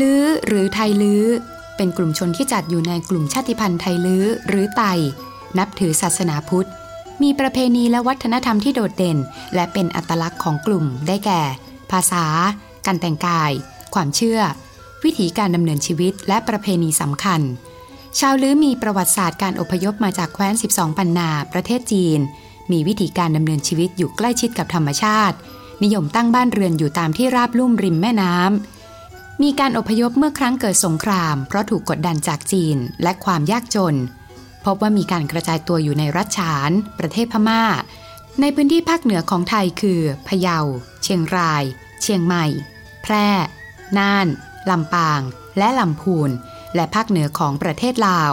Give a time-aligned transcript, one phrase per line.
[0.00, 1.24] ลื้อหรือไทยลื้อ
[1.76, 4.82] เป็นกลุ่มชนที่จัดอยู่ในกลุ่มชาติพันธุ์ไทยลื้อหรือไต
[5.58, 6.68] นับถือศาสนาพุทธ
[7.22, 9.18] มีประเพณีและวัฒนธรรมที่โดดเด่น
[9.54, 11.42] และเป็นอัตลักษณ์ของกลุ่มได้แก่
[11.90, 12.24] ภาษา
[12.86, 13.52] การแต่งกาย
[13.94, 14.40] ความเชื่อ
[15.04, 17.40] วิถีการดำเนินชีวิตและประเพณีสำคัญ
[18.18, 22.20] ชาวลื้อมีประวัติศาสตร์การอพยพมาจากแคว้น 12 ปันนา ประเทศจีน
[22.72, 25.36] มีวิธีการดำเนินชีวิตอยู่ใกล้ชิดกับธรรมชาติ
[25.82, 28.75] นิยมตั้งบ้านเรือนอยู่ตามที่ราบลุ่มริมแม่น้ำ
[29.42, 33.96] มีการอพยพเมื่อครั้งเกิดสงคราม เพราะถูกกดดันจากจีนและความยากจน
[34.64, 37.62] พบว่ามีการกระจายตัวอยู่ในรัฐฉาน ประเทศพม่า
[38.40, 40.58] ในพื้นที่ภาคเหนือของไทยคือ พะเยา
[41.02, 41.62] เชียงราย
[42.02, 42.46] เชียงใหม่
[43.02, 43.28] แพร่
[43.98, 44.26] น่าน
[44.70, 45.20] ลำปาง
[45.58, 46.30] และลำพูน
[46.74, 48.32] และภาคเหนือของประเทศลาว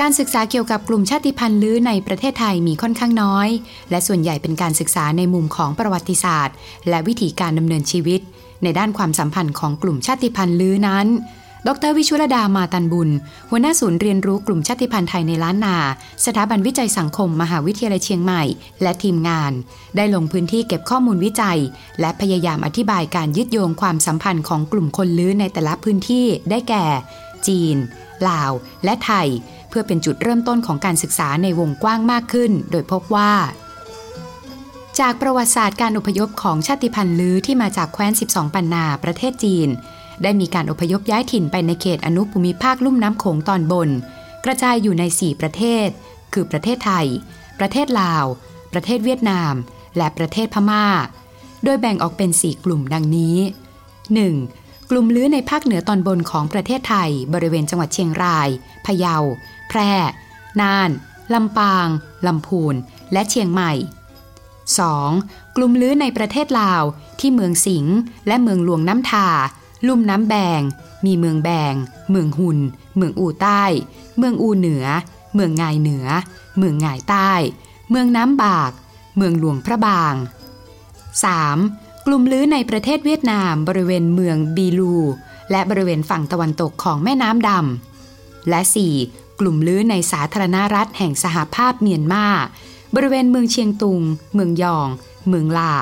[0.00, 3.48] การศึกษาเกี่ยวกับกลุ่มชาติพันธุ์ลื้อในประเทศไทยมีค่อนข้างน้อย
[3.90, 6.56] และส่วนใหญ่เป็นการศึกษาในมุมของประวัติศาสตร์
[6.88, 8.20] และวิธีการดำเนินชีวิต
[8.62, 11.06] ในด้านความสัมพันธ์ของกลุ่มชาติพันธุ์ลื้อนั้น
[11.66, 13.10] ดรวิชุรดามาตันบุญ
[13.50, 15.76] หัวหน้าศูนย์เรียนรู้กลุ่มชาติพันธุ์ไทยในล้านนา
[16.24, 18.42] สถาบันวิจัยสังคม มหาวิทยาลัยเชียงใหม่
[18.82, 19.52] และทีมงาน
[19.96, 21.58] ได้ลงพื้นที่เก็บข้อมูลวิจัย
[22.00, 26.84] และพยายามอธิบายการยึดโยงความสัมพันธ์ของกลุ่มคนลื้อในแต่ละพื้นที่ได้แก่
[27.46, 27.76] จีน
[28.28, 28.52] ลาว
[28.84, 29.28] และไทย
[29.68, 33.32] เพื่อเป็นจุดเริ่มต้นของการศึกษาในวงกว้างมากขึ้น โดยพบว่า
[35.00, 39.68] จากประวัติศาสตร์การอพยพของชาติพันธุ์ลื้อที่มาจากแคว้น 12 ปันนาประเทศจีน
[40.22, 43.88] ได้มีการอพยพย้ายถิ่นไปในเขตอนุภูมิภาคลุ่มน้ำโขงตอนบน
[44.44, 45.88] กระจายอยู่ใน 4 ประเทศ
[46.32, 47.06] คือประเทศไทย
[47.58, 48.24] ประเทศลาว
[48.72, 49.54] ประเทศเวียดนาม
[49.96, 50.86] และประเทศพม่า
[51.64, 53.36] โดยแบ่งออกเป็น 4 กลุ่มดังนี้
[54.12, 54.90] 1.
[54.90, 58.48] กลุ่มลื้อในภาคเหนือตอนบนของประเทศไทย บริเวณจังหวัดเชียงราย
[58.86, 59.16] พะเยา
[59.68, 59.92] แพร่
[60.60, 60.90] น่าน
[61.34, 61.88] ลำปาง
[62.26, 62.74] ลำพูน
[63.12, 63.72] และเชียงใหม่
[64.76, 65.56] 2.
[65.56, 66.82] กลุ่มลื้อในประเทศลาว
[67.20, 67.96] ที่เมืองสิงห์
[68.26, 69.28] และเมืองหลวงน้ำทา
[69.86, 70.60] ลุ่มน้ำแบง
[71.06, 71.74] มีเมืองแบง
[72.10, 72.58] เมืองหุน
[72.96, 73.62] เมืองอู่ใต้
[74.18, 74.86] เมืองอู่เหนือ
[75.34, 76.06] เมืองงายเหนือ
[76.58, 77.32] เมืองงายใต้
[77.90, 78.72] เมืองน้ำบาก
[79.16, 80.14] เมืองหลวงพระบาง
[81.30, 82.06] 3.
[82.06, 84.94] กลุ่มลื้อในประเทศเวียดนามบริเวณเมืองบีลู
[85.50, 88.60] และบริเวณฝั่งตะวันตกของแม่น้ำดำและ
[89.00, 89.40] 4.
[89.40, 92.26] กลุ่มลื้อในสาธารณรัฐแห่งสหภาพเมียนมา
[92.94, 94.02] บริเวณเมืองเชียงตุง
[94.34, 94.88] เมืองยอง
[95.28, 95.74] เมืองลา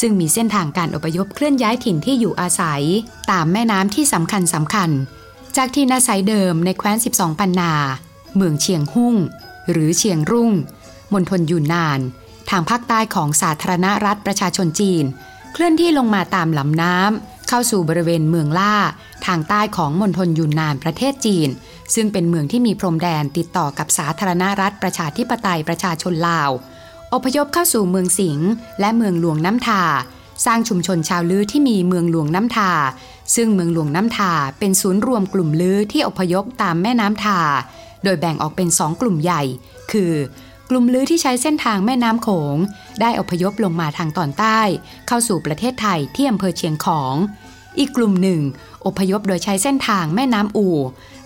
[0.00, 2.82] ซึ่งมีเส้นทางการอพยพเคลื่อนย้ายถิ่นที่อยู่อาศัย
[3.30, 4.90] ตามแม่น้ำที่สำคัญสำคัญ
[5.56, 7.72] จากที่อาศัยเดิมในแคว้น 12 ปันนา
[8.36, 9.16] เมืองเชียงหุ่ง
[9.70, 10.50] หรือเชียงรุ่ง
[11.12, 12.00] มณฑลยูนนาน
[12.50, 15.04] ทางภาคใต้ของสาธารณรัฐประชาชนจีน
[15.52, 18.74] เคลื่อนที่ลงมาตามลำน้ำเข้าสู่บริเวณเมืองล่า
[19.26, 21.48] ทางใต้ของมณฑลยูนนานประเทศจีน
[21.94, 26.50] ซึ่งเป็นเมืองที่มีพรมแดนติดต่อกับสาธารณรัฐประชาธิปไตยประชาชนลาว
[27.14, 28.48] อพยพเข้าสู่เมืองสิงห์
[28.80, 29.82] และเมืองหลวงน้ำทา
[30.46, 32.72] สร้างชุมชนชาวลื้อที่มีเมืองหลวงน้ำทา
[33.34, 37.40] ซึ่งเมืองหลวงน้ำทาเป็นศูนย์รวมกลุ่มลื้อที่อพยพตามแม่น้ำทา
[38.04, 39.42] โดยแบ่งออกเป็นสองกลุ่มใหญ่
[39.92, 40.12] คือ
[40.70, 42.56] กลุ่มลื้อที่ใช้เส้นทางแม่น้ำโขง
[43.00, 44.60] ได้อพยพลงมาทางตอนใต้
[45.08, 47.14] เข้าสู่ประเทศไทยที่อำเภอเชียงของ
[47.78, 48.40] อีกกลุ่มหนึ่ง
[48.86, 50.76] อพยพโดยใช้เส้นทางแม่น้ำอู่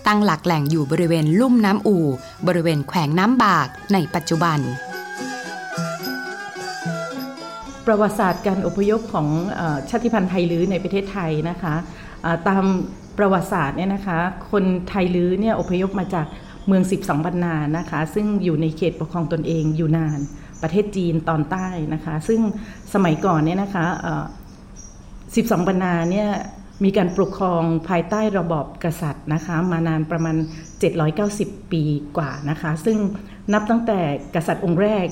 [0.07, 2.05] ตั้งหลักแหล่งอยู่บริเวณลุ่มน้ำอู่
[2.47, 4.59] บริเวณแขวงน้ำบากในปัจจุบัน
[7.85, 9.27] ประวัติศาสตร์การอพยพของ
[9.59, 11.75] อชาติพันธุ์ไทยลื้อในประเทศไทยนะคะ
[12.47, 12.63] ตาม
[13.17, 14.17] ประวัติศาสตร์เนี่ยนะคะ
[14.51, 16.27] คนไทยลื้อเนี่ยอพยพมาจาก
[16.67, 20.19] เมือง 12บรรนานะคะ ซึ่งอยู่ในเขตปกครองตนเองอยู่นาน
[20.61, 22.39] ประเทศจีนตอนใต้นะคะ ซึ่ง
[22.93, 24.25] สมัยก่อนเนี่ยนะคะเอ่อ
[25.35, 26.29] 12บรรนาเนี่ย
[26.83, 30.35] มีการปกครองภายใต้ระบอบกษัตริย์นะคะมานานประมาณ
[31.03, 31.83] 790 ปี
[32.17, 32.97] กว่านะคะ ซึ่ง
[33.53, 33.99] นับตั้งแต่
[34.35, 35.07] กษัตริย์องค์แรก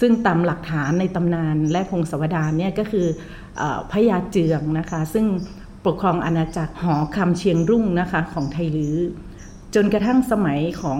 [0.00, 3.06] ซึ่งตามหลักฐานในตำนานและพงศาวดารเนี่ยก็คือ
[3.60, 5.26] อพระยาเจืองนะคะ ซึ่ง
[5.86, 8.96] ปกครองอาณาจักรหอคำเชียงรุ่งนะคะของไทยลือ
[9.74, 10.98] จนกระทั่งสมัยของ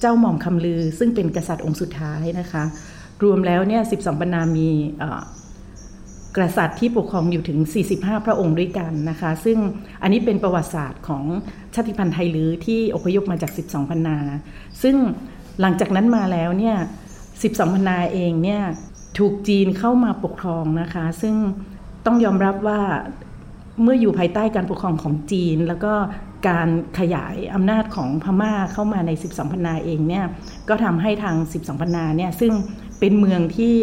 [0.00, 2.64] เจ้าหม่อมคำลือ ซึ่งเป็นกษัตริย์องค์สุดท้ายนะคะ
[3.22, 4.68] รวมแล้วเนี่ย 12 บรรนามี
[6.36, 7.58] กษัตริย์ที่ปกครองอยู่ถึง
[7.92, 9.58] 45 พระองค์ด้วยกันนะคะ ซึ่ง
[10.02, 11.24] อันนี้เป็นประวัติศาสตร์ของ
[11.74, 14.18] ชาติพันธุ์ไทยลื้อที่อพยพมาจาก 12 พันนา
[14.82, 14.96] ซึ่ง
[15.60, 16.76] หลังจากนั้นมาแล้วเนี่ย
[17.26, 18.62] 12 พันนาเองเนี่ย
[19.18, 21.34] ถูกจีนเข้ามาปกครองนะคะ ซึ่ง
[22.06, 22.80] ต้องยอมรับว่า
[23.82, 25.94] เมื่ออยู่ภายใต้การปกครองของจีน แล้วก็
[26.48, 26.68] การ
[26.98, 30.24] ขยายอำนาจของพม่าเข้ามาใน 12 พันนาเองเนี่ย
[30.68, 32.52] ก็ทำให้ทาง 12 พันนาเนี่ยซึ่ง
[33.00, 33.74] เป็นเมืองที่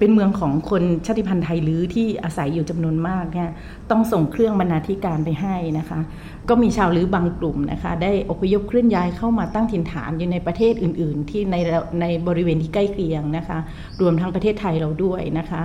[0.00, 3.50] เป็นเมืองของคนชาติพันธุ์ไทยหรือที่อาศัยอยู่จำนวนมากเนี่ย
[3.90, 6.00] ต้องส่งเครื่องบรรณาธิการไปให้นะคะ
[6.48, 11.56] ก็มีชาวลื้อบางกลุ่มนะคะ ได้อพยพเคลื่อนย้ายเข้ามาตั้งถิ่นฐานอยู่ในประเทศอื่น ๆ ที่ใน
[12.00, 13.58] ในบริเวณที่ใกล้เคียงนะคะ
[14.00, 15.62] รวมทั้งประเทศไทยเราด้วยนะคะ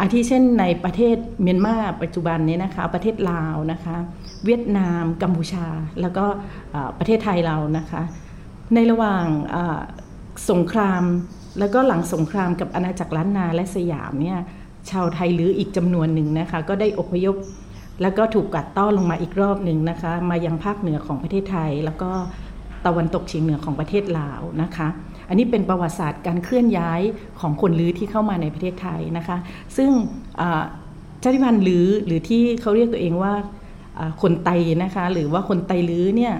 [0.00, 3.96] อาทิเช่นในประเทศเมียนมาปัจจุบันนี้นะคะ ประเทศลาวนะคะ
[4.44, 5.66] เวียดนาม กัมพูชา
[6.00, 6.24] แล้วก็
[6.98, 8.02] ประเทศไทยเรานะคะ
[8.74, 9.24] ในระหว่าง
[10.50, 11.02] สงคราม
[11.58, 14.38] แล้วก็หลังสงครามกับอาณาจักรล้านนาและสยามเนี่ย
[14.90, 17.36] ชาวไทยหรืออีกจำนวนหนึ่งนะคะ ก็ได้อพยพ
[18.02, 22.10] แล้วก็ถูกกัดต้อนลงมาอีกรอบหนึ่งนะคะ มายังภาคเหนือของประเทศไทย แล้วก็
[22.86, 24.88] ตะวันตกเฉียงเหนือของประเทศลาวนะคะ
[25.28, 27.00] อันนี้เป็นประวัติศาสตร์การเคลื่อนย้าย
[27.40, 29.36] ของคนลื้อที่เข้ามาในประเทศไทยนะคะ
[29.76, 29.90] ซึ่ง
[31.22, 33.34] ชาติพันธุ์ลื้อหรือที่เขาเรียกตัวเองว่า
[34.22, 34.50] คนไต
[34.82, 36.34] นะคะ หรือว่าคนไตลื้อเนี่ย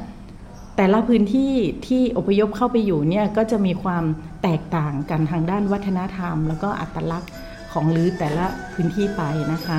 [0.76, 1.52] แต่ละพื้นที่
[1.86, 4.04] ที่อพยพเข้าไปอยู่เนี่ยก็จะมีความ
[4.46, 7.32] แตกต่างกันทางด้านวัฒนธรรม แล้วก็อัตลักษณ์
[7.72, 9.22] ของลื้อแต่ละพื้นที่ไป
[9.52, 9.78] นะคะ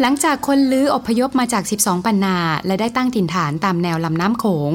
[0.00, 2.36] หลังจากคนลื้ออพยพมาจาก 12 ปันนา
[2.66, 4.72] และได้ตั้งถิ่นฐานตามแนวลำน้ำโขง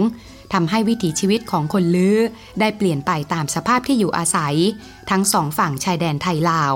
[0.54, 2.18] ทำให้วิถีชีวิตของคนลื้อ
[2.60, 4.56] ได้เปลี่ยนไปตามสภาพที่อยู่อาศัย
[5.10, 6.74] ทั้งสองฝั่งชายแดนไทยลาว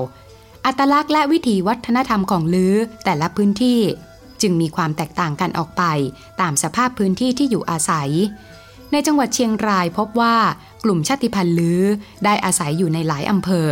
[0.65, 2.75] อัตลักษณ์และวิถีวัฒนธรรมของลื้อ
[3.05, 3.81] แต่ละพื้นที่
[4.41, 5.83] จึงมีความแตกต่างกันออกไป
[6.41, 8.11] ตามสภาพพื้นที่ที่อยู่อาศัย
[8.91, 10.35] ในจังหวัดเชียงรายพบว่า
[10.83, 11.83] กลุ่มชาติพันธุ์ลือ
[12.25, 13.69] ได้อาศัยอยู่ในหลายอำเภอ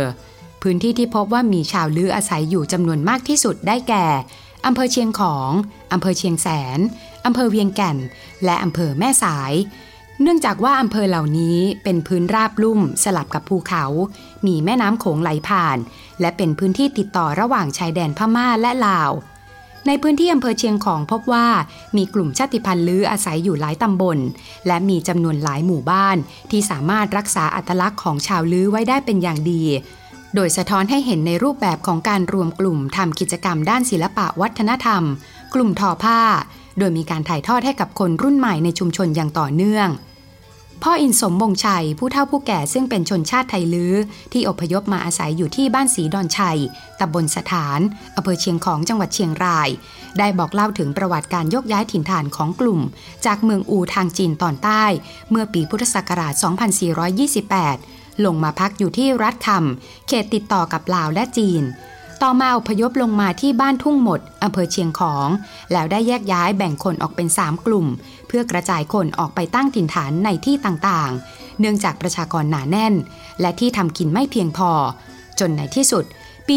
[0.62, 4.06] พื้นที่ที่พบว่ามีชาวลืออาศัยอยู่จำนวนมากที่สุดได้แก่
[4.66, 5.50] อำเภอเชียงของ
[5.92, 6.78] อำเภอเชียงแสน
[7.26, 7.96] อำเภอเวียงแก่น
[8.44, 9.52] และอำเภอแม่สาย
[10.22, 13.84] เนื่องจากว่าอำเภอเหล่านี้เป็นพื้นราบลุ่มสลับกับภูเขา
[14.46, 15.78] มีแม่น้ำโขงไหลผ่าน
[16.20, 19.10] และเป็นพื้นที่ติดต่อระหว่างชายแดนพม่าและลาว
[19.86, 21.48] ในพื้นที่อำเภอเชียงของพบว่า
[21.96, 24.18] มีกลุ่มชาติพันธุ์ลื้ออาศัยอยู่หลายตำบล
[24.66, 26.16] และมีจำนวนหลายหมู่บ้าน
[26.50, 29.62] ที่สามารถรักษาอัตลักษณ์ของชาวลื้อไว้ได้เป็นอย่างดี
[30.34, 35.02] โดยสะท้อนให้เห็นในรูปแบบของการรวมกลุ่มทำกิจกรรมด้านศิลปะวัฒนธรรม
[35.54, 36.20] กลุ่มทอผ้า
[36.78, 39.88] โดยมีการถ่ายทอดให้กับคนรุ่นใหม่ในชุมชนอย่างต่อเนื่อง
[40.82, 43.94] พ่ออินสมบงชัยผู้เฒ่าผู้แก่ซึ่งเป็นชนชาติไทยลื้อ
[44.32, 46.58] ที่อพยพมาอาศัยอยู่ที่บ้านสีดอนชัย
[47.00, 47.80] ตำบลสถาน
[48.16, 49.68] อำเภอเชียงของจังหวัดเชียงราย
[50.18, 52.80] ได้บอกเล่าถึงประวัติการยกย้ายถิ่นฐานของกลุ่ม
[53.26, 54.84] จากเมืองอูทางจีนตอนใต้
[55.30, 56.34] เมื่อปีพุทธศักราช
[57.48, 61.62] 2428 ลงมาพักอยู่ที่รัฐคำเขตติดต่อกับลาวและจีน
[62.22, 65.28] ต่อมาอพยพลงมาที่บ้านทุ่งหมดอำเภอเชียงของ
[65.72, 67.86] แล้วได้แยกย้ายแบ่งคนออกเป็น 3 กลุ่ม
[68.28, 72.94] เพื่อกระจายคนออกไปตั้งถิ่นฐานในที่ต่างๆ เนื่องจากประชากรหนาแน่น
[73.40, 74.70] และที่ทำกินไม่เพียงพอ
[75.40, 76.04] จนในที่สุด
[76.48, 76.56] ปี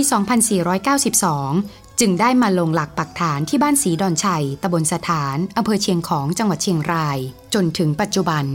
[0.79, 7.17] 2492 จึงได้มาลงหลักปักฐานที่บ้านสีดอนชัยตำบลสถานอำเภอเชียงของจังหวัดเชียงราย
[7.53, 8.45] จนถึงปัจจุบัน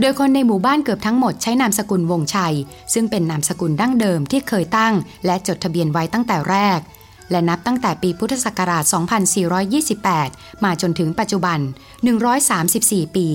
[0.00, 2.54] โดยคนในหมู่บ้านเกือบทั้งหมดใช้นามสกุลวงชัย
[2.94, 4.94] ซึ่งเป็นนามสกุลดั้งเดิมที่เคยตั้ง
[5.26, 6.80] และจดทะเบียนไว้ตั้งแต่แรก
[7.30, 8.84] และนับตั้งแต่ปีพุทธศักราช
[9.94, 11.58] 2428 มาจนถึงปัจจุบัน
[12.38, 13.28] 134 ปี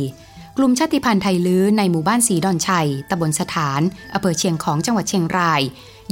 [0.58, 3.82] กลุ่มชาติพันธุ์ไทยลื้อในหมู่บ้านสีดอนชัยตำบลสถาน
[4.14, 5.62] อำเภอเชียงของจังหวัดเชียงราย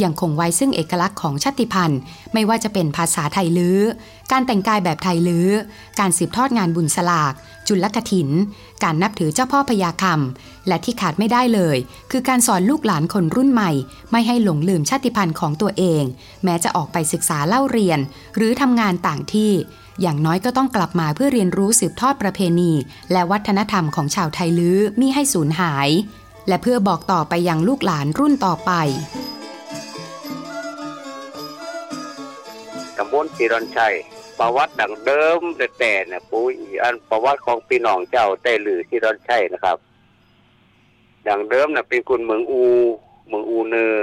[0.04, 2.00] ยังคงไว้ซึ่งเอกลักษณ์ของชาติพันธุ์
[2.34, 3.80] ไม่ว่าจะเป็นภาษาไทยลื้อ
[4.32, 5.50] การแต่งกายแบบไทยลื้อ
[6.00, 7.34] การสืบทอดงานบุญสลาก
[7.68, 8.30] จุลกถิน
[8.84, 11.78] การนับถือเจ้าพ่อพญาคำและที่ขาดไม่ได้เลย
[12.12, 13.72] คือการสอนลูกหลานคนรุ่นใหม่
[14.12, 16.04] ไม่ให้หลงลืมชาติพันธุ์ของตัวเอง
[16.44, 18.00] แม้จะออกไปศึกษาเล่าเรียน
[18.36, 19.52] หรือทำงานต่างที่
[20.02, 22.72] อย่างน้อยก็ต้องกลับมาเพื่อเรียนรู้สืบทอดประเพณี
[23.12, 25.90] และวัฒนธรรมของชาวไทยลื้อมิให้สูญหาย
[26.48, 28.72] และเพื่อบอกต่อไปยังลูกหลานรุ่นต่อไป
[33.00, 33.96] ตำบลสีรอนชัย
[34.40, 36.54] ประวัติดังเดิมแต่แต่เนี่ยปุ้ย
[36.84, 39.78] อันประวัติของพี่น้องเจ้าแต่หรือที่รอนชัยนะครับ
[41.28, 42.64] ดังเดิมน่ะเป็นคนเมืองอู
[43.28, 43.96] เมืองอูเนอ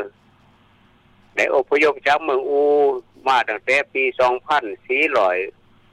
[1.37, 2.62] ในอพยพจากเมืองอู
[3.29, 5.37] มาตั้งแต่ปีสองพันสี่ร้อย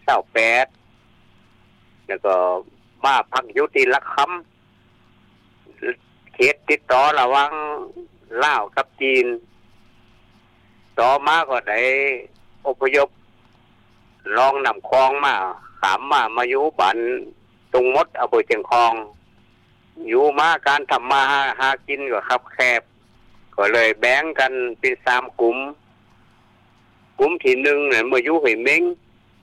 [0.04, 0.66] เศร้าแปด
[2.08, 2.36] แล้วก็
[3.04, 7.52] มาพักยุติลักคำเขตติดต่อระวัง
[8.44, 9.26] ล่าวกับจีน
[11.00, 11.82] ต่อมาก็ได้
[12.68, 13.10] อพยพ
[14.38, 15.34] ลองนำคลองมา
[15.80, 16.98] ขามมามาอยู่บัน
[17.74, 18.94] ตรงมดอำเภอเชียงคอง
[20.08, 22.82] อยู่มาการทำมาหาหากินก็ครับแคบ
[23.56, 25.58] ก็เลยแบ่งกันเป็นสามกลุ่ม
[27.20, 28.84] กลุ่มที่หนึ่งเนี่ยมื่อยู่หอยเม้ง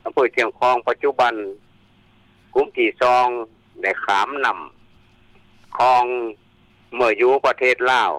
[0.04, 1.34] อำเภอเชียงคองปัจจุบัน
[2.54, 3.26] กลุ่มที่สอง
[3.82, 6.04] ได้ขามนำคลอง
[6.94, 8.12] เมื่ออยู่ประเทศลาว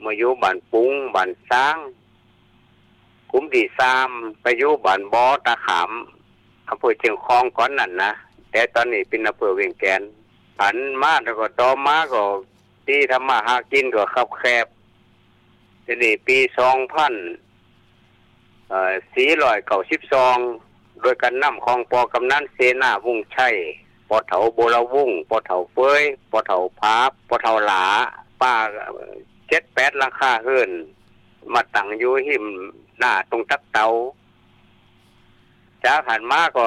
[0.00, 1.76] เมื่ออยู่บ้านปุ้งบ้านซ้าง
[3.30, 4.08] กลุ่มที่สาม
[4.40, 5.90] ไปอยู่บ้านบอตาขาม
[6.68, 8.12] อำเภอเชียงคองก่อนนั่นนะ
[8.50, 10.02] แต่ตอนนี้เป็นอำเภอเวียงแกน
[10.58, 12.22] ผันมาแล้วก็ต่อมาก็
[12.86, 14.66] ที่ทำมาหากินก็ขับแคบ
[15.84, 17.14] ทีนี้ปีสองพัน
[19.14, 20.36] สี่ร้อยเก้าสิบสอง
[21.00, 23.54] โดยการนำของปอกำนันเสนาวุงชัย
[24.08, 26.96] ปอเถาโบราวุงปอเถาเฟยปอเถาพา
[27.28, 27.84] ปอเถาหลา
[28.40, 28.52] ป้า
[29.48, 30.70] เจ็ดแปดราคาเฮิรน
[31.52, 32.46] มาตั้งอยู่หิม
[32.98, 33.86] หน้าตรงตักเตา
[35.84, 36.66] จากหันมาก็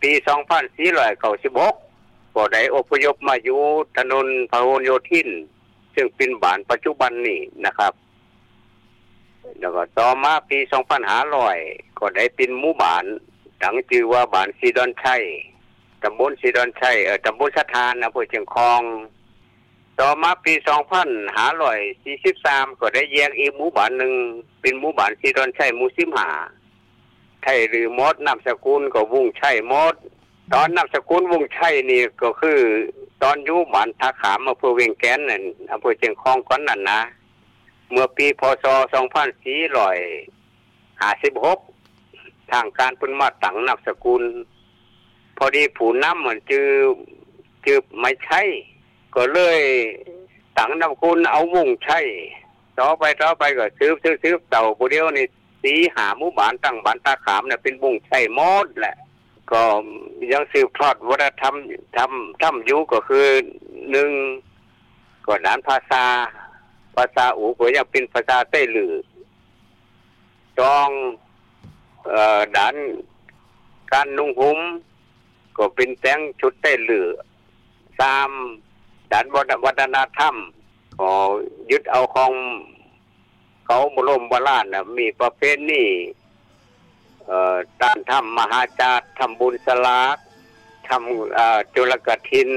[0.00, 1.74] ปีสองพันสี่ร้อยเก้าสิบหก
[2.34, 3.60] ก็ได้อพยพมาอยู่
[3.96, 5.28] ถนนพหลโยธิน
[5.94, 7.92] ซึ่งเป็นบ้านปัจจุบันนี้นะครับ
[9.60, 11.58] แล้วก็ต่อมาปีสองพันห้าร้อย
[11.98, 13.04] ก็ได้เป็นหมู่บ้าน
[13.62, 15.22] ดังชื่อว่าบ้านซีดอนชัย
[16.02, 18.82] ตำบลซีดอนชัยเออตำบลสถานอำเภอเชียงคอง
[20.00, 24.12] ต่อมาปีสองพันหาร้อยสี่สิบสามก็ได้แยกอีหมู่บ้านหนึ่ง
[24.60, 26.30] เป็นหมู่บ้านซีดอนชัยหมู่สิมหา
[27.42, 29.94] ไทยหรือมดนามสกุลก็วุ่งชัยมด
[30.52, 32.58] ตอนนามสกุลวุ่งชัยนี่ก็คือ
[33.22, 37.00] ตอนอยู่บ้านท่าขามอำเภอเวียงแก่นนั่นอำเภอเชียงคองก่อนนั่นนะ
[37.90, 39.98] เมื่อปีพศสองพันสี่ร้อย
[41.00, 41.58] ห้าสิบหก
[42.52, 44.22] ทางการพุ่นมาตั้งนามสกุล
[45.36, 46.68] พอดีผู้นำเหมือนจือ
[47.64, 48.42] จือไม่ใช่
[49.16, 49.60] ก็เลย
[50.56, 52.00] ตั้งนามสกุลเอาวุ่งใช่
[52.78, 55.26] ต่อไปต่อไปก็ซื้อซื้อซื้อเต่าผู้เดียวนี่
[55.62, 58.96] สีหาหมู่บ้านตั้งบ้านตาขามเนี่ยเป็นวุ่งใช่หมดแหละ
[59.50, 59.62] ก็
[60.32, 61.54] ยังสืบทอดวัฒนธรรม
[61.96, 63.26] ทำทำยู่ก็คือ
[63.90, 64.10] หนึ่ง
[65.26, 66.04] ก็ด้านภาษา
[66.96, 68.94] ภาษาอูก็ยังเป็นภาษาใต้หรือ
[70.58, 70.90] จอง
[72.56, 72.76] ด้าน
[73.92, 74.58] การนุ่งห่ม
[75.56, 77.08] ก็เป็นแต่งชุดใต้เหลือ
[78.00, 78.30] สาม
[79.12, 79.26] ด้าน
[79.64, 80.34] วัฒนธรรม
[81.00, 81.12] ก็
[81.70, 82.32] ยึดเอาของ
[83.66, 85.84] เขาบรมโบราณนะมีประเพณี
[87.82, 90.16] การทำมหาจารทำบุญสลาก
[90.88, 92.50] ทำจุลกทิน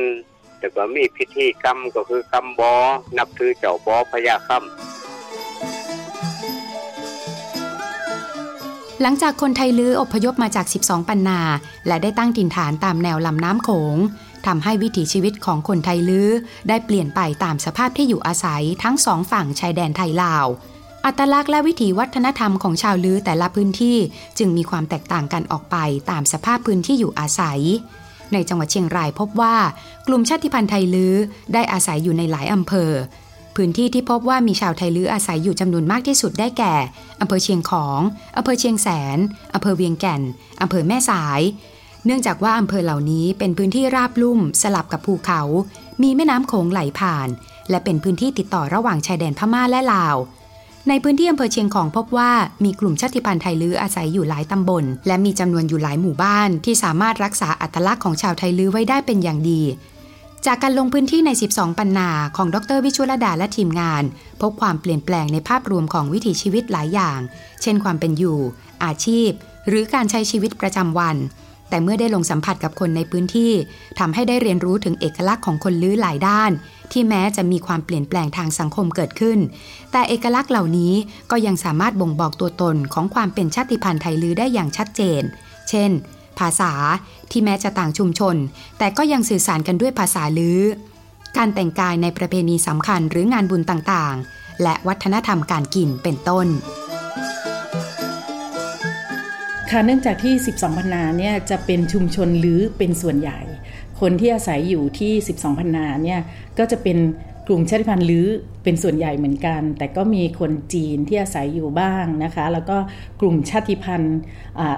[0.58, 2.74] แต่ก็มีพิธีกรรมก็คือกรรมบอ
[3.18, 4.70] นับถือเจ้าบอพญาค่ำ
[9.02, 11.40] หลังจากคนไทยลื้ออพยพมาจาก 12 ปันนา
[11.88, 13.98] และได้ตั้งถิ่นฐานตามแนวลำน้ำโขง
[14.48, 16.30] ทำให้วิถีชีวิตของคนไทยลื้อ
[16.68, 20.46] ได้เปลี่ยนไปตามสภาพที่อยู่อาศัยทั้งสองฝั่งชายแดนไทยลาว
[21.06, 23.98] อัตลักษณ์และวิถีวัฒนธรรมของชาวลื้อแต่ละพื้นที่
[24.38, 25.78] จึงมีความแตกต่างกันออกไป
[26.10, 27.62] ตามสภาพพื้นที่อยู่อาศัย
[28.34, 29.56] ในจังหวัดเชียงรายพบว่า
[30.08, 31.16] กลุ่มชาติพันธุ์ไทยลื้อ
[31.54, 32.92] ได้อาศัยอยู่ในหลายอำเภอ
[33.56, 36.76] พื้นที่ที่พบว่ามีชาวไทยลื้ออาศัยอยู่จำนวนมากที่สุดได้แก่
[37.22, 38.00] อำเภอเชียงของ
[38.38, 39.18] อำเภอเชียงแสน
[39.54, 40.22] อำเภอเวียงแก่น
[40.62, 41.42] อำเภอแม่สาย
[42.06, 45.42] เนื่องจากว่าอำเภอเหล่านี้เป็นพื้นที่ราบลุ่มสลับกับภูเขา
[46.02, 47.28] มีแม่น้ำโขงไหลผ่าน
[47.70, 50.16] และเป็นพื้นที่ติดต่อระหว่างชายแดนพม่าและลาว
[50.90, 52.32] ในพื้นที่อำเภอเชียงของพบว่า
[52.64, 59.62] มีกลุ่มชาติพันธุ์ไทยลื้ออาศัยอยู่หลายตำบล และมีจำนวนอยู่หลายหมู่บ้าน ที่สามารถรักษาอัตลักษณ์ของชาวไทยลื้อไว้ได้เป็นอย่างดี
[60.46, 64.04] จากการลงพื้นที่ใน 12 ปันนาของดรวิชุลดาและทีมงาน
[64.42, 67.20] พบความเปลี่ยนแปลงในภาพรวมของวิถีชีวิตหลายอย่าง
[67.62, 68.40] เช่นความเป็นอยู่
[68.84, 69.30] อาชีพ
[69.68, 71.16] หรือการใช้ชีวิตประจำวัน
[71.70, 73.52] แต่เมื่อได้ลงสัมผัสกับคนในพื้นที่
[74.00, 76.52] ทำให้ได้เรียนรู้ถึงเอกลักษณ์ของคนลื้อหลายด้าน
[76.92, 79.40] ที่แม้จะมีความเปลี่ยนแปลงทางสังคมเกิดขึ้น
[79.92, 80.94] แต่เอกลักษณ์เหล่านี้
[81.32, 85.22] ก็ยังสามารถบ่งบอกตัวตนของความเป็นชาติพันธุ์ไทยลื้อได้อย่างชัดเจน
[85.70, 85.92] เช่น
[86.40, 86.72] ภาษา
[87.32, 88.36] ที่แม้จะต่างชุมชน
[88.78, 90.62] แต่ก็ยังสื่อสารกันด้วยภาษาลื้อ
[91.38, 96.48] การแต่งกายในประเพณีสำคัญหรืองานบุญต่างๆ และวัฒนธรรมการกินเป็นต้น
[99.74, 103.40] ค่ะเนื่องจากที่ 12 พันนาเนี่ยจะเป็นชุมชนลื้อเป็นส่วนใหญ่
[104.00, 106.20] คนที่อาศัยอยู่ที่ 12 พันนาเนี่ย
[106.58, 106.98] ก็จะเป็น
[107.48, 108.28] กลุ่มชาติพันธุ์ลื้อ
[108.64, 112.78] เป็นส่วนใหญ่เหมือนกัน แต่ก็มีคนจีนที่อาศัยอยู่บ้างนะคะ แล้วก็
[113.22, 114.18] กลุ่มชาติพันธุ์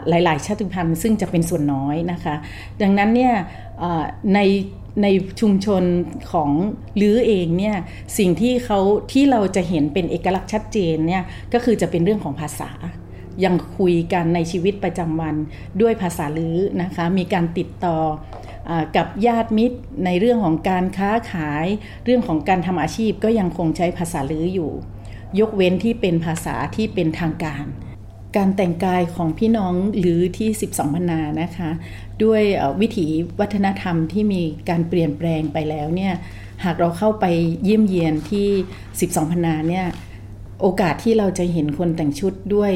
[0.10, 2.36] หลาย ๆ ชาติพันธุ์ซึ่งจะเป็นส่วนน้อยนะคะ
[2.82, 3.34] ดังนั้นเนี่ย
[4.34, 4.40] ใน
[5.02, 5.08] ใน
[5.40, 5.84] ชุมชน
[6.32, 6.50] ของ
[7.02, 7.76] ลื้อเองเนี่ย
[8.18, 8.80] สิ่งที่เขา
[9.12, 12.72] ที่เราจะเห็นเป็นเอกลักษณ์ชัดเจนเนี่ยก็คือจะเป็นเรื่องของภาษา
[13.46, 15.36] ยังคุยกันในชีวิตประจำวัน
[15.82, 17.98] ด้วยภาษาลื้อนะคะ มีการติดต่อ
[18.70, 21.66] อกับญาติมิตรในเรื่องของการค้าขาย
[22.06, 24.72] เรื่องของการทำอาชีพก็ยังคงใช้ภาษาลื้ออยู่
[25.40, 27.66] ยกเว้นที่เป็นภาษาที่เป็นทางการ
[28.38, 31.70] การแต่งกายของพี่น้องหรือที่ 12พนานะคะ
[32.24, 32.42] ด้วย
[32.82, 33.08] วิถี
[33.40, 36.14] วัฒนธรรมที่มีการเปลี่ยนแปลงไปแล้วเนี่ย
[36.64, 37.26] หากเราเข้าไป
[37.64, 38.48] เยี่ยมเยียนที่
[38.90, 39.86] 12พนาเนี่ย
[40.62, 42.74] โอกาสที่เราจะเห็นคนแต่งชุดด้วย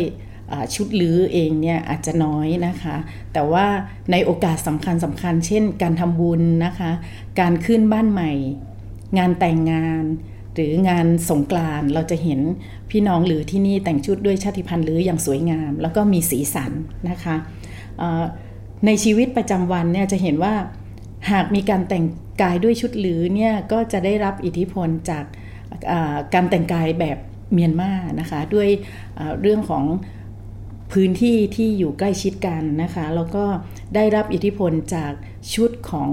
[0.75, 2.95] ชุดลื้อเองเนี่ยอาจจะน้อยนะคะ
[3.33, 3.65] แต่ว่า
[4.11, 6.91] ในโอกาสสำคัญสำคัญ เช่น การทำบุญนะคะ
[7.39, 8.31] การขึ้นบ้านใหม่
[9.17, 10.03] งานแต่งงาน
[10.53, 12.39] หรืองานสงกรานเราจะเห็น
[12.91, 16.71] พี่น้องหรือที่นี่แต่งชุดด้วยชาติพันธุ์หรืออย่างสวยงาม แล้วก็มีสีสัน
[17.09, 17.35] นะคะ
[18.85, 20.53] ในชีวิตประจำวันเนี่ยจะเห็นว่า
[21.31, 22.05] หากมีการแต่ง
[22.41, 25.25] กายด้วยชุดหรือเนี่ยก็จะได้รับอิทธิพลจาก
[26.33, 27.17] การแต่งกายแบบ
[27.53, 28.69] เมียนมานะคะ ด้วย
[29.41, 29.83] เรื่องของ
[30.95, 33.45] พื้นที่ที่อยู่ใกล้ชิดกันนะคะ แล้วก็
[33.95, 35.13] ได้รับอิทธิพลจาก
[35.53, 36.09] ชุดของ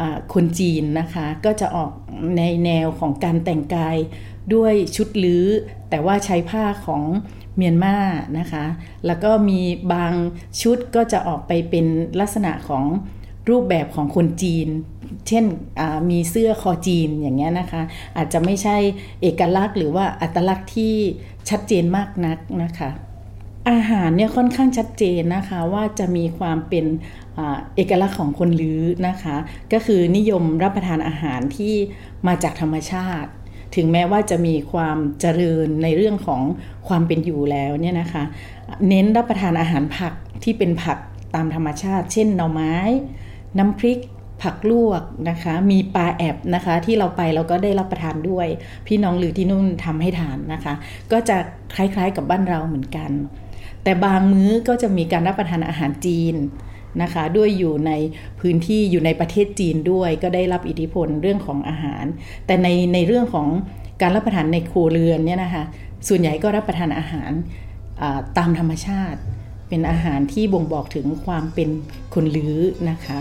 [0.00, 0.02] อ
[0.34, 1.90] คนจีนนะคะ ก็จะออก
[2.38, 3.96] ในแนวของการแต่งกาย
[4.54, 5.46] ด้วยชุดลื้อ
[5.90, 7.02] แต่ว่าใช้ผ้าของ
[7.56, 7.96] เมียนมา
[8.38, 8.64] นะคะ
[9.06, 9.60] แล้วก็มี
[9.92, 10.12] บาง
[10.62, 11.86] ชุดก็จะออกไปเป็น
[12.20, 12.84] ลักษณะของ
[13.48, 14.68] รูปแบบของคนจีน
[15.28, 15.44] เช่น
[16.10, 17.82] มีเสื้อคอจีนอย่างเงี้ยนะคะ
[18.16, 18.76] อาจจะไม่ใช่
[19.22, 20.94] เอกลักษณ์หรือว่าอัตลักษณ์ที่
[21.48, 22.90] ชัดเจนมากนักนะคะ
[23.70, 26.84] อาหารเนี่ยค่อนข้างชัดเจนนะคะว่าจะมีความเป็น
[27.76, 29.36] เอกลักษณ์ของคนลื้อนะคะ
[29.72, 31.74] ก็คือนิยมรับประทานอาหารที่
[32.26, 33.30] มาจากธรรมชาติ
[33.76, 36.42] ถึงแม้ว่าจะมีความเจริญในเรื่องของ
[36.88, 38.22] ความเป็นอยู่แล้วเนี่ยนะคะ
[38.88, 40.12] เน้นรับประทานอาหารผัก
[40.44, 40.98] ที่เป็นผัก
[41.34, 42.74] ตามธรรมชาติ เช่นหน่อไม้
[43.58, 43.98] น้ำพริก
[44.42, 48.46] ผักลวกนะคะ มีปลาแอบนะคะ ที่เราไปเราก็ได้รับประทานด้วย
[48.86, 50.74] พี่น้องหรือที่นู่นทำให้ทานนะคะ
[51.12, 51.36] ก็จะ
[51.74, 53.10] คล้ายๆกับบ้านเราเหมือนกัน
[53.86, 56.34] แต่บางมื้อก็จะมีการรับประทานอาหารจีน
[57.02, 57.92] นะคะ ด้วยอยู่ใน
[58.40, 62.04] พื้นที่อยู่ในประเทศจีนด้วย ก็ได้รับอิทธิพลเรื่องของอาหาร
[62.46, 63.48] แต่ในในเรื่องของ
[64.02, 65.64] การรับประทานในครัวเรือนเนี่ยนะคะ
[66.08, 67.30] ส่วนใหญ่ก็รับประทานอาหาร
[68.38, 69.20] ตามธรรมชาติ
[69.68, 71.68] เป็นอาหารที่บ่งบอกถึงความเป็น
[72.14, 72.58] คนลื้อ
[72.90, 73.18] นะคะ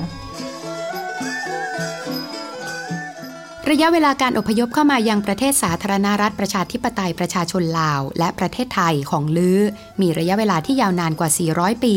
[3.71, 9.59] ระยะเวลาการอพยพเข้ามายังประเทศสาธารณรัฐประชาธิปไตยประชาชนลาว และประเทศไทยของลื้อ
[10.01, 11.95] มีระยะเวลาที่ยาวนานกว่า 400 ปี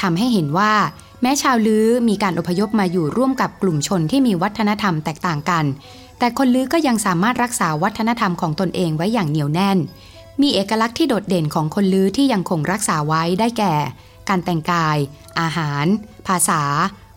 [0.00, 0.72] ทำให้เห็นว่า
[1.22, 5.64] แม้ชาวลื้อมีการอพยพมาอยู่ร่วมกับกลุ่มชนที่มีวัฒนธรรมแตกต่างกัน
[6.18, 9.78] แต่คนลื้อก็ยังสามารถรักษาวัฒนธรรมของตนเองไว้อย่างเหนียวแน่น
[10.42, 13.74] มีเอกลักษณ์ที่โดดเด่นของคนลื้อที่ยังคงรักษาไว้ได้แก่
[14.28, 14.98] การแต่งกาย
[15.40, 15.86] อาหาร
[16.28, 16.62] ภาษา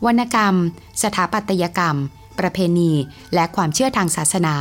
[0.06, 0.56] วรรณกรรม
[1.02, 1.98] สถาปัตยกรรม
[2.40, 2.92] ประเพณี
[3.34, 4.56] และความเชื่อทางศาสนา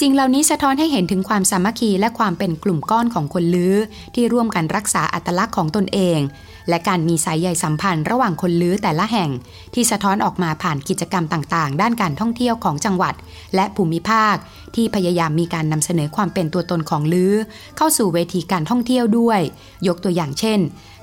[0.00, 3.76] สิ่งเหล่านี้สะท้อนให้เห็นถึงความสามัคคีและความเป็นกลุ่มก้อนของคนลื้อ
[4.14, 6.20] ที่ร่วมกันรักษาอัตลักษณ์ของตนเอง
[6.68, 9.30] และการมีสายใยสัมพันธ์ระหว่างคนลื้อแต่ละแห่ง
[9.74, 13.14] ที่สะท้อนออกมาผ่านกิจกรรมต่างๆ ด้านการท่องเที่ยวของจังหวัด
[13.54, 14.34] และภูมิภาค
[14.74, 17.34] ที่พยายามมีการนำเสนอความเป็นตัวตนของลื้อ
[17.76, 19.40] เข้าสู่เวทีการท่องเที่ยวด้วย
[19.86, 20.58] ยกตัวอย่างเช่น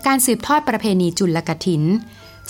[0.08, 1.84] การสืบทอดประเพณีจุลกถิน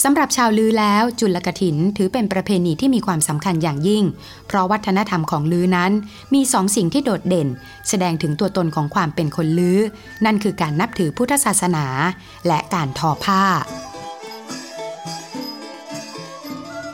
[0.03, 4.03] สำหรับชาวลือแล้วจุลกถินถือเป็นประเพณีที่มีความสำคัญอย่างยิ่ง
[4.47, 5.91] เพราะวัฒนธรรมของลือนั้น
[6.33, 7.47] มีสองสิ่งที่โดดเด่น
[7.89, 9.79] แสดงถึงตัวตนของความเป็นคนลือ
[10.25, 11.85] นั่นคือการนับถือพุทธศาสนา
[12.47, 13.43] และการทอผ้า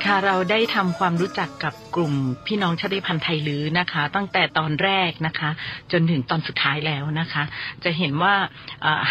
[0.03, 2.13] ค่ะเราได้ทำความรู้จักกับ กลุ่ม
[2.47, 5.49] พี่น้องชาติพันธุ์ไทยลื้อนะคะ ตั้งแต่ตอนแรกนะคะ
[5.91, 7.43] จนถึงตอนสุดท้ายแล้วนะคะ
[7.83, 8.33] จะเห็นว่า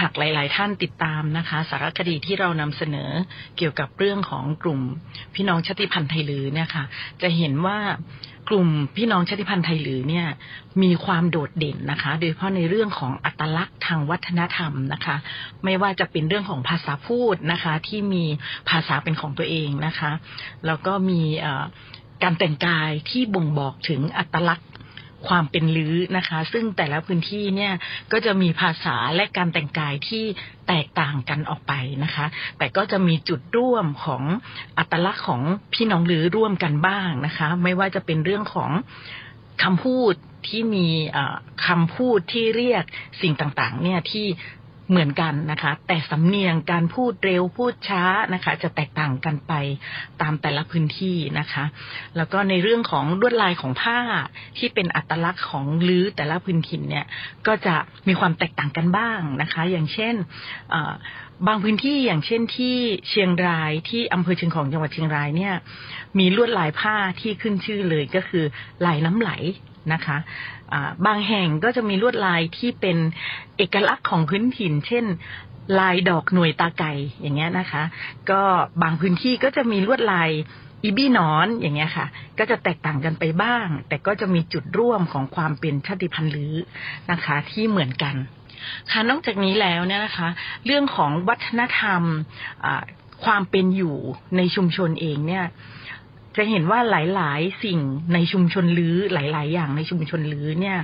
[0.01, 3.11] หากหลาย ๆ ท่านติดตามนะคะ สารคดีที่เรานำเสนอ
[3.57, 4.81] เกี่ยวกับเรื่องของกลุ่ม
[5.35, 6.85] พี่น้องชาติพันธุ์ไทยลื้อนี่ค่ะ
[7.23, 7.79] จะเห็นว่า
[8.51, 10.27] กลุ่มพี่น้องชาติพันธุ์ไทยหรือเนี่ย
[10.83, 15.16] มีความโดดเด่นนะคะ โดยเฉพาะในเรื่องของอัตลักษณ์ทางวัฒนธรรมนะคะ
[15.64, 18.25] ไม่ว่าจะเป็นเรื่องของภาษาพูดนะคะ ที่มี
[18.71, 20.11] ภาษาเป็นของตัวเองนะคะ
[20.66, 21.21] แล้วก็มี
[22.23, 24.69] การแต่งกายที่บ่งบอกถึงอัตลักษณ์
[25.31, 27.73] ความเป็นลื้อนะคะ ซึ่งแต่ละพื้นที่เนี่ย
[28.13, 30.25] ก็จะมีภาษาและการแต่งกายที่
[30.69, 31.73] แตกต่างกันออกไป
[32.05, 32.27] นะคะ
[32.59, 34.23] แต่ก็จะมีจุดร่วมของ
[34.79, 35.43] อัตลักษณ์ของ
[35.75, 38.71] พี่น้องลื้อร่วมกันบ้างนะคะ ไม่ว่าจะเป็นเรื่องของ
[39.63, 40.15] คำพูด
[40.49, 40.89] ที่มี
[41.67, 42.85] คำพูดที่เรียก
[43.23, 44.27] สิ่งต่างๆ เนี่ยที่
[44.93, 49.53] เหมือนกันนะคะ แต่สำเนียงการพูดเร็วพูดช้านะคะ จะแตกต่างกันไป
[50.23, 51.65] ตามแต่ละพื้นที่นะคะ
[52.17, 53.99] แล้วก็ในเรื่องของลวดลายของผ้า
[54.59, 57.07] ที่เป็นอัตลักษณ์ของลื้อแต่ละพื้นถิ่นเนี่ย
[57.47, 57.75] ก็จะ
[58.09, 60.15] มีความแตกต่างกันบ้างนะคะ อย่างเช่น
[61.47, 62.77] บางพื้นที่อย่างเช่นที่
[63.09, 65.55] เชียงรายที่อำเภอเชียงของจังหวัดเชียงรายเนี่ย
[66.19, 68.45] มีลวดลายผ้าที่ขึ้นชื่อเลยก็คือ
[68.87, 69.33] ลายน้ำไหล
[69.92, 70.16] นะคะ
[71.07, 72.97] บางแห่งก็จะมีลวดลายที่เป็น
[73.57, 75.05] เอกลักษณ์ของพื้นถิ่น เช่น
[75.79, 77.83] ลายดอกหน่วยตาไก่อย่างเงี้ยนะคะ
[78.31, 78.42] ก็
[78.83, 80.31] บางพื้นที่ก็จะมีลวดลาย
[80.85, 82.07] อีบี้นอนอย่างเงี้ยค่ะ
[82.38, 86.55] ก็จะแตกต่างกันไปบ้าง แต่ก็จะมีจุดร่วมของความเป็นชาติพันธุ์ลือ
[87.11, 88.14] นะคะ ที่เหมือนกัน
[88.90, 90.29] ค่ะนอกจากนี้แล้วเนี่ยนะคะ
[90.66, 92.03] เรื่องของวัฒนธรรม
[93.25, 93.97] ความเป็นอยู่
[94.37, 95.45] ในชุมชนเองเนี่ย
[96.37, 97.79] จะเห็นว่าหลาย ๆ สิ่ง
[98.14, 100.79] ในชุมชนลื้อหลาย ๆ อย่างในชุมชนลื้อเนี่ย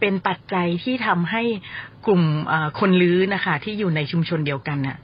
[0.00, 1.42] เป็นปัจจัยที่ทำให้
[2.06, 2.22] กลุ่ม
[2.80, 4.98] คนลื้อนะคะ ที่อยู่ในชุมชนเดียวกันน่ะ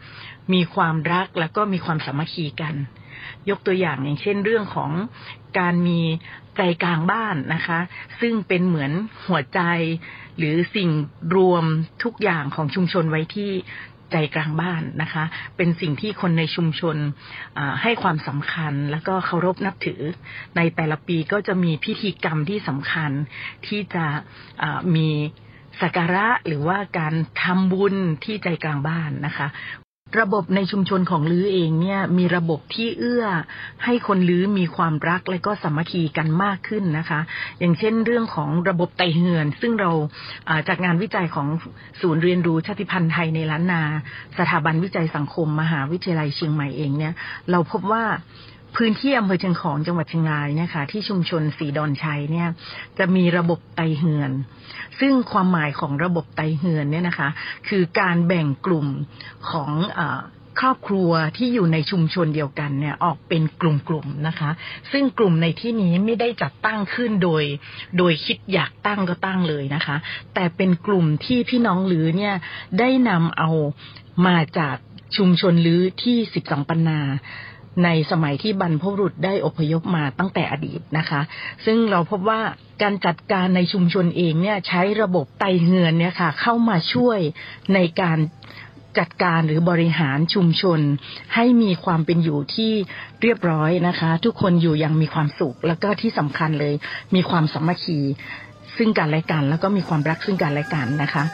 [0.52, 2.74] มีความรักแล้วก็มีความสามัคคีกัน
[3.50, 4.90] ยกตัวอย่างอย่างเช่นเรื่องของ
[5.58, 6.00] การมี
[6.56, 7.78] ใจกลางบ้านนะคะ
[8.20, 8.92] ซึ่งเป็นเหมือน
[9.28, 9.60] หัวใจ
[10.38, 10.90] หรือสิ่ง
[11.36, 11.64] รวม
[12.04, 13.50] ทุกอย่างของชุมชนไว้ที่
[14.12, 15.24] ใจกลางบ้านนะคะ
[15.56, 16.96] เป็นสิ่งที่คนในชุมชน
[17.82, 20.02] ให้ความสำคัญแล้วก็เคารพนับถือ
[20.56, 23.10] ในแต่ละปีก็จะมีพิธีกรรมที่สำคัญ
[23.66, 24.06] ที่จะ
[24.96, 25.08] มี
[25.82, 29.46] สักการะหรือว่าการทำบุญที่ใจกลางบ้านนะคะ
[30.20, 33.24] ระบบในชุมชนของลื้อเองเนี่ยมีระบบที่เอื้อ
[33.84, 37.20] ให้คนลื้อมีความรักและก็สามัคคีกันมากขึ้นนะคะ
[37.58, 39.90] อย่างเช่นเรื่องของระบบไตเหือน ซึ่งเรา
[40.68, 41.46] จากงานวิจัยของ
[42.00, 43.82] ศูนย์เรียนรู้ชาติพันธุ์ไทยในล้านนา
[44.38, 47.12] สถาบันวิจัยสังคม มหาวิทยาลัยเชียงใหม่เองเนี่ย
[47.50, 48.04] เราพบว่า
[48.76, 52.48] พื้นที่อำเภอเชียงของจังหวัดเชียงรายเนี่ยค่ะที่ชุมชนสีดอนชัยเนี่ย
[52.98, 54.30] จะมีระบบไตเหือน
[55.00, 57.28] ซึ่งความหมายของระบบไตเหือนเนี่ยนะคะ
[57.68, 58.86] คือการแบ่งกลุ่ม
[59.50, 60.00] ของอ
[60.60, 64.50] ครอบครัวที่อยู่ในชุมชนเดียวกันเนี่ยออกเป็นกลุ่มๆนะคะ
[64.92, 67.42] ซึ่งกลุ่มในที่นี้ไม่ได้จัดตั้งขึ้นโดย
[67.98, 69.96] โดยคิดอยากตั้งก็ตั้งเลยนะคะ
[70.34, 72.34] แต่เป็นกลุ่มที่พี่น้องหรือเนี่ย
[72.78, 73.50] ได้นำเอา
[74.26, 74.76] มาจาก
[75.16, 77.00] ชุมชนลือที่สิบสองปันนา
[77.84, 81.20] ในสมัยที่บรรพบุรุษได้อพยพมาตั้งแต่อดีตนะคะ
[81.64, 82.40] ซึ่งเราพบว่า
[82.82, 87.18] การจัดการในชุมชนเองเนี่ยใช้ระบบไตเหือนเนี่ยค่ะเข้ามาช่วย
[87.74, 88.18] ในการ
[88.98, 90.80] จัดการหรือบริหารชุมชน
[91.34, 92.72] ให้มีความเป็นอยู่ที่
[93.22, 96.74] เรียบร้อยนะคะ ทุกคนอยู่อย่างมีความสุข แล้วก็ที่สำคัญเลย
[97.14, 98.00] มีความสามัคคี
[98.76, 101.24] ซึ่งกันและกัน แล้วก็มีความรักซึ่งกันและกันนะคะ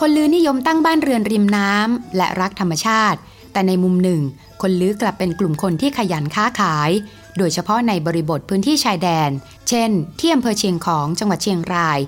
[0.00, 3.18] คนลือนิยมตั้งบ้านเรือนริมน้ำและรักธรรมชาติ
[3.52, 4.20] แต่ในมุมหนึ่ง
[4.62, 6.90] คนลือกลับเป็นกลุ่มคนที่ขยันค้าขาย
[7.38, 9.30] โดยเฉพาะในบริบทพื้นที่ชายแดน
[9.68, 11.98] เช่น ที่อำเภอเชียงของจังหวัดเชียงราย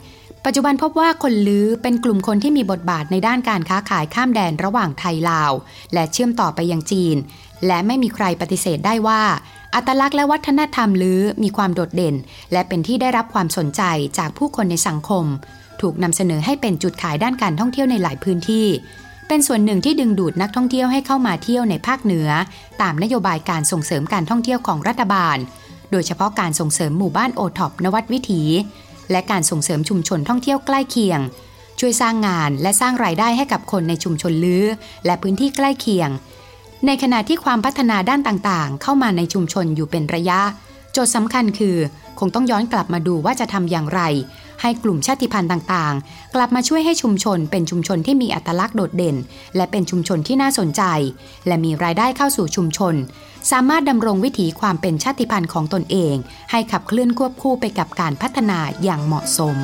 [0.45, 5.53] ปัจจุบันพบว่าคนลือเป็นกลุ่มคนที่มีบทบาทในด้านการค้าขายข้ามแดนระหว่างไทยลาว
[5.95, 7.17] และเชื่อมต่อไปยังจีน
[7.67, 9.23] และไม่มีใครปฏิเสธได้ว่า
[9.75, 12.15] อัตลักษณ์และวัฒนธรรมลือมีความโดดเด่น
[12.53, 13.83] และเป็นที่ได้รับความสนใจ
[14.19, 15.25] จากผู้คนในสังคม
[15.81, 18.67] ถูกนำเสนอให้เป็นจุดขายด้านการท่องเที่ยวในหลายพื้นที่
[19.29, 22.29] เป็นส่วนหนึ่งที่ดึงดูดนักท่องเที่ยวให้เข้ามาเที่ยวในภาคเหนือ
[22.83, 25.37] ตามนโยบายการส่งเสริมการท่องเที่ยวของรัฐบาล
[25.91, 28.43] โดยเฉพาะการส่งเสริมหมู่บ้านโอท็อปนวัดวิถี
[29.11, 31.21] และการส่งเสริมชุมชนท่องเที่ยวใกล้เคียง
[31.81, 34.65] ช่วยสร้างงานและสร้างรายได้ให้กับคนในชุมชนลื้อ
[35.07, 36.11] และพื้นที่ใกล้เคียง
[36.87, 40.41] ในขณะที่ความพัฒนาด้านต่างๆ เข้ามาในชุมชนอยู่เป็นระยะ
[40.93, 41.77] โจทย์สำคัญคือ
[42.19, 44.01] คงต้องย้อนกลับมาดูว่าจะทำอย่างไร
[44.63, 49.17] ให้กลุ่มชาติพันธุ์ต่างๆ กลับมาช่วยให้ชุมชนเป็นชุมชนที่มีอัตลักษณ์โดดเด่น
[49.57, 50.83] และเป็นชุมชนที่น่าสนใจ
[51.47, 52.95] และมีรายได้เข้าสู่ชุมชน
[53.51, 56.15] สามารถดำรงวิถีความเป็นชาติพันธุ์ของตนเอง
[56.51, 59.59] ให้ขับเคลื่อนควบคู่ไปกับการพัฒนาอย่างเหมาะสม